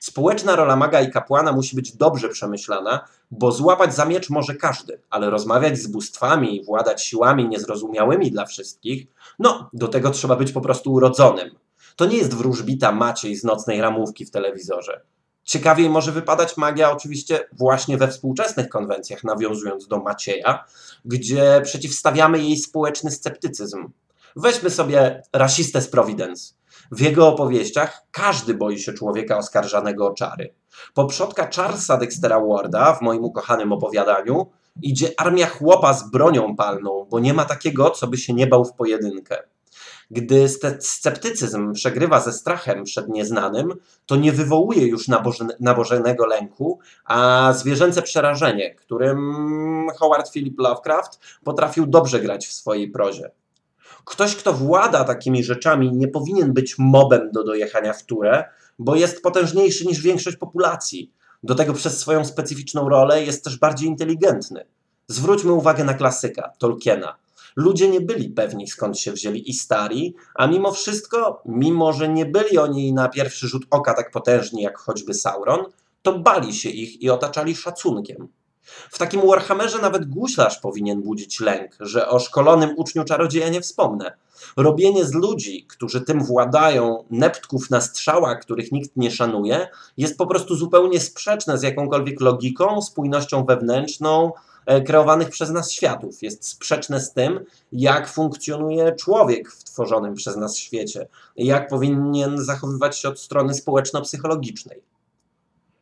Społeczna 0.00 0.56
rola 0.56 0.76
maga 0.76 1.00
i 1.00 1.10
kapłana 1.10 1.52
musi 1.52 1.76
być 1.76 1.96
dobrze 1.96 2.28
przemyślana, 2.28 3.08
bo 3.30 3.52
złapać 3.52 3.94
za 3.94 4.04
miecz 4.04 4.30
może 4.30 4.54
każdy, 4.54 5.00
ale 5.10 5.30
rozmawiać 5.30 5.78
z 5.78 5.86
bóstwami 5.86 6.56
i 6.56 6.64
władać 6.64 7.02
siłami 7.02 7.48
niezrozumiałymi 7.48 8.30
dla 8.30 8.46
wszystkich, 8.46 9.06
no, 9.38 9.70
do 9.72 9.88
tego 9.88 10.10
trzeba 10.10 10.36
być 10.36 10.52
po 10.52 10.60
prostu 10.60 10.92
urodzonym. 10.92 11.50
To 11.96 12.06
nie 12.06 12.16
jest 12.16 12.34
wróżbita 12.34 12.92
Maciej 12.92 13.36
z 13.36 13.44
nocnej 13.44 13.80
ramówki 13.80 14.24
w 14.24 14.30
telewizorze. 14.30 15.00
Ciekawiej 15.44 15.90
może 15.90 16.12
wypadać 16.12 16.56
magia 16.56 16.92
oczywiście 16.92 17.48
właśnie 17.52 17.96
we 17.96 18.08
współczesnych 18.08 18.68
konwencjach, 18.68 19.24
nawiązując 19.24 19.88
do 19.88 19.98
Macieja, 19.98 20.64
gdzie 21.04 21.60
przeciwstawiamy 21.64 22.38
jej 22.38 22.56
społeczny 22.56 23.10
sceptycyzm. 23.10 23.88
Weźmy 24.36 24.70
sobie 24.70 25.22
rasistę 25.32 25.82
z 25.82 25.88
Providence. 25.88 26.54
W 26.90 27.00
jego 27.00 27.28
opowieściach 27.28 28.02
każdy 28.10 28.54
boi 28.54 28.78
się 28.78 28.92
człowieka 28.92 29.38
oskarżanego 29.38 30.06
o 30.06 30.14
czary. 30.14 30.54
Po 30.94 31.04
przodka 31.04 31.48
Charlesa 31.56 31.96
Dextera 31.96 32.40
Warda 32.40 32.94
w 32.94 33.02
moim 33.02 33.24
ukochanym 33.24 33.72
opowiadaniu 33.72 34.46
idzie 34.82 35.08
armia 35.16 35.46
chłopa 35.46 35.92
z 35.92 36.10
bronią 36.10 36.56
palną, 36.56 37.06
bo 37.10 37.20
nie 37.20 37.34
ma 37.34 37.44
takiego, 37.44 37.90
co 37.90 38.06
by 38.06 38.18
się 38.18 38.34
nie 38.34 38.46
bał 38.46 38.64
w 38.64 38.72
pojedynkę. 38.72 39.36
Gdy 40.10 40.48
sceptycyzm 40.80 41.72
przegrywa 41.72 42.20
ze 42.20 42.32
strachem 42.32 42.84
przed 42.84 43.08
nieznanym, 43.08 43.74
to 44.06 44.16
nie 44.16 44.32
wywołuje 44.32 44.86
już 44.86 45.08
naboże- 45.08 45.56
nabożenego 45.60 46.26
lęku, 46.26 46.78
a 47.04 47.52
zwierzęce 47.56 48.02
przerażenie, 48.02 48.74
którym 48.74 49.18
Howard 49.98 50.30
Philip 50.30 50.58
Lovecraft 50.58 51.20
potrafił 51.44 51.86
dobrze 51.86 52.20
grać 52.20 52.46
w 52.46 52.52
swojej 52.52 52.90
prozie. 52.90 53.30
Ktoś, 54.06 54.36
kto 54.36 54.52
włada 54.52 55.04
takimi 55.04 55.44
rzeczami, 55.44 55.92
nie 55.92 56.08
powinien 56.08 56.52
być 56.52 56.74
mobem 56.78 57.30
do 57.32 57.44
dojechania 57.44 57.92
w 57.92 58.04
turę, 58.04 58.44
bo 58.78 58.96
jest 58.96 59.22
potężniejszy 59.22 59.86
niż 59.86 60.00
większość 60.00 60.36
populacji. 60.36 61.12
Do 61.42 61.54
tego 61.54 61.72
przez 61.72 61.98
swoją 61.98 62.24
specyficzną 62.24 62.88
rolę 62.88 63.24
jest 63.24 63.44
też 63.44 63.58
bardziej 63.58 63.88
inteligentny. 63.88 64.64
Zwróćmy 65.08 65.52
uwagę 65.52 65.84
na 65.84 65.94
klasyka, 65.94 66.52
Tolkiena. 66.58 67.16
Ludzie 67.56 67.88
nie 67.88 68.00
byli 68.00 68.28
pewni 68.28 68.68
skąd 68.68 68.98
się 68.98 69.12
wzięli 69.12 69.50
Istari, 69.50 70.14
a 70.34 70.46
mimo 70.46 70.72
wszystko, 70.72 71.42
mimo 71.46 71.92
że 71.92 72.08
nie 72.08 72.26
byli 72.26 72.58
oni 72.58 72.92
na 72.92 73.08
pierwszy 73.08 73.48
rzut 73.48 73.66
oka 73.70 73.94
tak 73.94 74.10
potężni 74.10 74.62
jak 74.62 74.78
choćby 74.78 75.14
Sauron, 75.14 75.64
to 76.02 76.18
bali 76.18 76.54
się 76.54 76.68
ich 76.68 77.02
i 77.02 77.10
otaczali 77.10 77.56
szacunkiem. 77.56 78.28
W 78.66 78.98
takim 78.98 79.20
Warhammerze 79.26 79.78
nawet 79.78 80.04
guślarz 80.04 80.58
powinien 80.58 81.02
budzić 81.02 81.40
lęk, 81.40 81.76
że 81.80 82.08
o 82.08 82.18
szkolonym 82.18 82.74
uczniu 82.76 83.04
czarodzieja 83.04 83.48
nie 83.48 83.60
wspomnę. 83.60 84.12
Robienie 84.56 85.04
z 85.04 85.14
ludzi, 85.14 85.66
którzy 85.68 86.00
tym 86.00 86.24
władają, 86.24 87.04
neptków 87.10 87.70
na 87.70 87.80
strzałach, 87.80 88.40
których 88.40 88.72
nikt 88.72 88.96
nie 88.96 89.10
szanuje, 89.10 89.68
jest 89.96 90.18
po 90.18 90.26
prostu 90.26 90.54
zupełnie 90.54 91.00
sprzeczne 91.00 91.58
z 91.58 91.62
jakąkolwiek 91.62 92.20
logiką, 92.20 92.82
spójnością 92.82 93.44
wewnętrzną, 93.44 94.32
e, 94.66 94.80
kreowanych 94.80 95.30
przez 95.30 95.50
nas 95.50 95.72
światów. 95.72 96.22
Jest 96.22 96.48
sprzeczne 96.48 97.00
z 97.00 97.12
tym, 97.12 97.44
jak 97.72 98.08
funkcjonuje 98.08 98.92
człowiek 98.92 99.52
w 99.52 99.64
tworzonym 99.64 100.14
przez 100.14 100.36
nas 100.36 100.56
świecie, 100.56 101.08
jak 101.36 101.68
powinien 101.68 102.44
zachowywać 102.44 102.98
się 102.98 103.08
od 103.08 103.20
strony 103.20 103.54
społeczno-psychologicznej. 103.54 104.95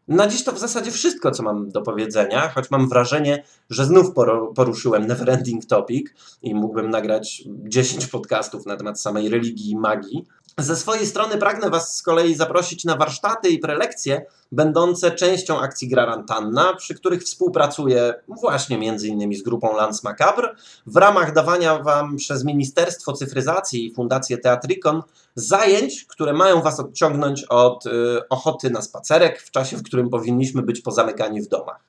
Na 0.09 0.27
dziś 0.27 0.45
to 0.45 0.53
w 0.53 0.59
zasadzie 0.59 0.91
wszystko, 0.91 1.31
co 1.31 1.43
mam 1.43 1.71
do 1.71 1.83
powiedzenia, 1.83 2.49
choć 2.49 2.71
mam 2.71 2.89
wrażenie, 2.89 3.45
że 3.71 3.85
znów 3.85 4.07
poruszyłem 4.55 5.07
neverending 5.07 5.65
topic 5.65 6.11
i 6.43 6.55
mógłbym 6.55 6.91
nagrać 6.91 7.43
10 7.47 8.07
podcastów 8.07 8.67
na 8.67 8.77
temat 8.77 9.01
samej 9.01 9.29
religii 9.29 9.71
i 9.71 9.77
magii. 9.77 10.27
Ze 10.59 10.77
swojej 10.77 11.07
strony 11.07 11.39
pragnę 11.39 11.71
Was 11.71 11.97
z 11.97 12.03
kolei 12.03 12.35
zaprosić 12.35 12.85
na 12.85 12.97
warsztaty 12.97 13.49
i 13.49 13.59
prelekcje 13.59 14.27
będące 14.53 15.11
częścią 15.11 15.61
akcji 15.61 15.89
Grarantanna, 15.89 16.75
przy 16.75 16.95
których 16.95 17.23
współpracuję 17.23 18.15
właśnie 18.29 18.79
między 18.79 19.09
z 19.33 19.43
grupą 19.43 19.77
Lance 19.77 20.01
Macabre 20.05 20.55
w 20.87 20.97
ramach 20.97 21.33
dawania 21.33 21.79
Wam 21.79 22.17
przez 22.17 22.45
Ministerstwo 22.45 23.13
Cyfryzacji 23.13 23.87
i 23.87 23.95
Fundację 23.95 24.39
Teatricon 24.39 25.03
zajęć, 25.35 26.05
które 26.05 26.33
mają 26.33 26.63
Was 26.63 26.81
odciągnąć 26.81 27.45
od 27.45 27.87
y, 27.87 27.91
ochoty 28.29 28.71
na 28.71 28.83
spacerek 28.83 29.43
w 29.43 29.51
czasie, 29.51 29.77
w 29.77 29.83
którym 29.83 30.11
powinniśmy 30.11 30.63
być 30.63 30.81
pozamykani 30.81 31.43
w 31.43 31.49
domach. 31.49 31.81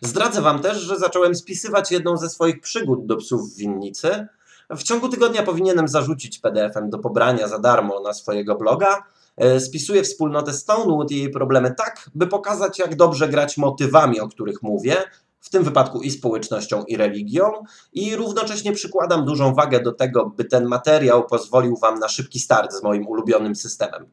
Zdradzę 0.00 0.42
Wam 0.42 0.62
też, 0.62 0.78
że 0.78 0.98
zacząłem 0.98 1.34
spisywać 1.34 1.90
jedną 1.92 2.16
ze 2.16 2.30
swoich 2.30 2.60
przygód 2.60 3.06
do 3.06 3.16
psów 3.16 3.50
w 3.50 3.56
winnicy. 3.56 4.26
W 4.70 4.82
ciągu 4.82 5.08
tygodnia 5.08 5.42
powinienem 5.42 5.88
zarzucić 5.88 6.38
PDF-em 6.38 6.90
do 6.90 6.98
pobrania 6.98 7.48
za 7.48 7.58
darmo 7.58 8.00
na 8.00 8.12
swojego 8.12 8.54
bloga. 8.56 9.02
E, 9.36 9.60
Spisuję 9.60 10.02
wspólnotę 10.02 10.52
Stonewood 10.52 11.10
i 11.10 11.18
jej 11.18 11.30
problemy 11.30 11.74
tak, 11.74 12.10
by 12.14 12.26
pokazać, 12.26 12.78
jak 12.78 12.96
dobrze 12.96 13.28
grać 13.28 13.56
motywami, 13.56 14.20
o 14.20 14.28
których 14.28 14.62
mówię, 14.62 14.96
w 15.40 15.50
tym 15.50 15.64
wypadku 15.64 16.02
i 16.02 16.10
społecznością, 16.10 16.84
i 16.84 16.96
religią, 16.96 17.52
i 17.92 18.16
równocześnie 18.16 18.72
przykładam 18.72 19.24
dużą 19.24 19.54
wagę 19.54 19.80
do 19.80 19.92
tego, 19.92 20.32
by 20.36 20.44
ten 20.44 20.66
materiał 20.66 21.26
pozwolił 21.26 21.76
Wam 21.76 21.98
na 21.98 22.08
szybki 22.08 22.40
start 22.40 22.72
z 22.72 22.82
moim 22.82 23.06
ulubionym 23.06 23.56
systemem. 23.56 24.06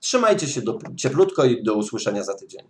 Trzymajcie 0.00 0.48
się 0.48 0.62
do, 0.62 0.78
cieplutko 0.96 1.44
i 1.44 1.62
do 1.62 1.74
usłyszenia 1.74 2.24
za 2.24 2.34
tydzień. 2.34 2.68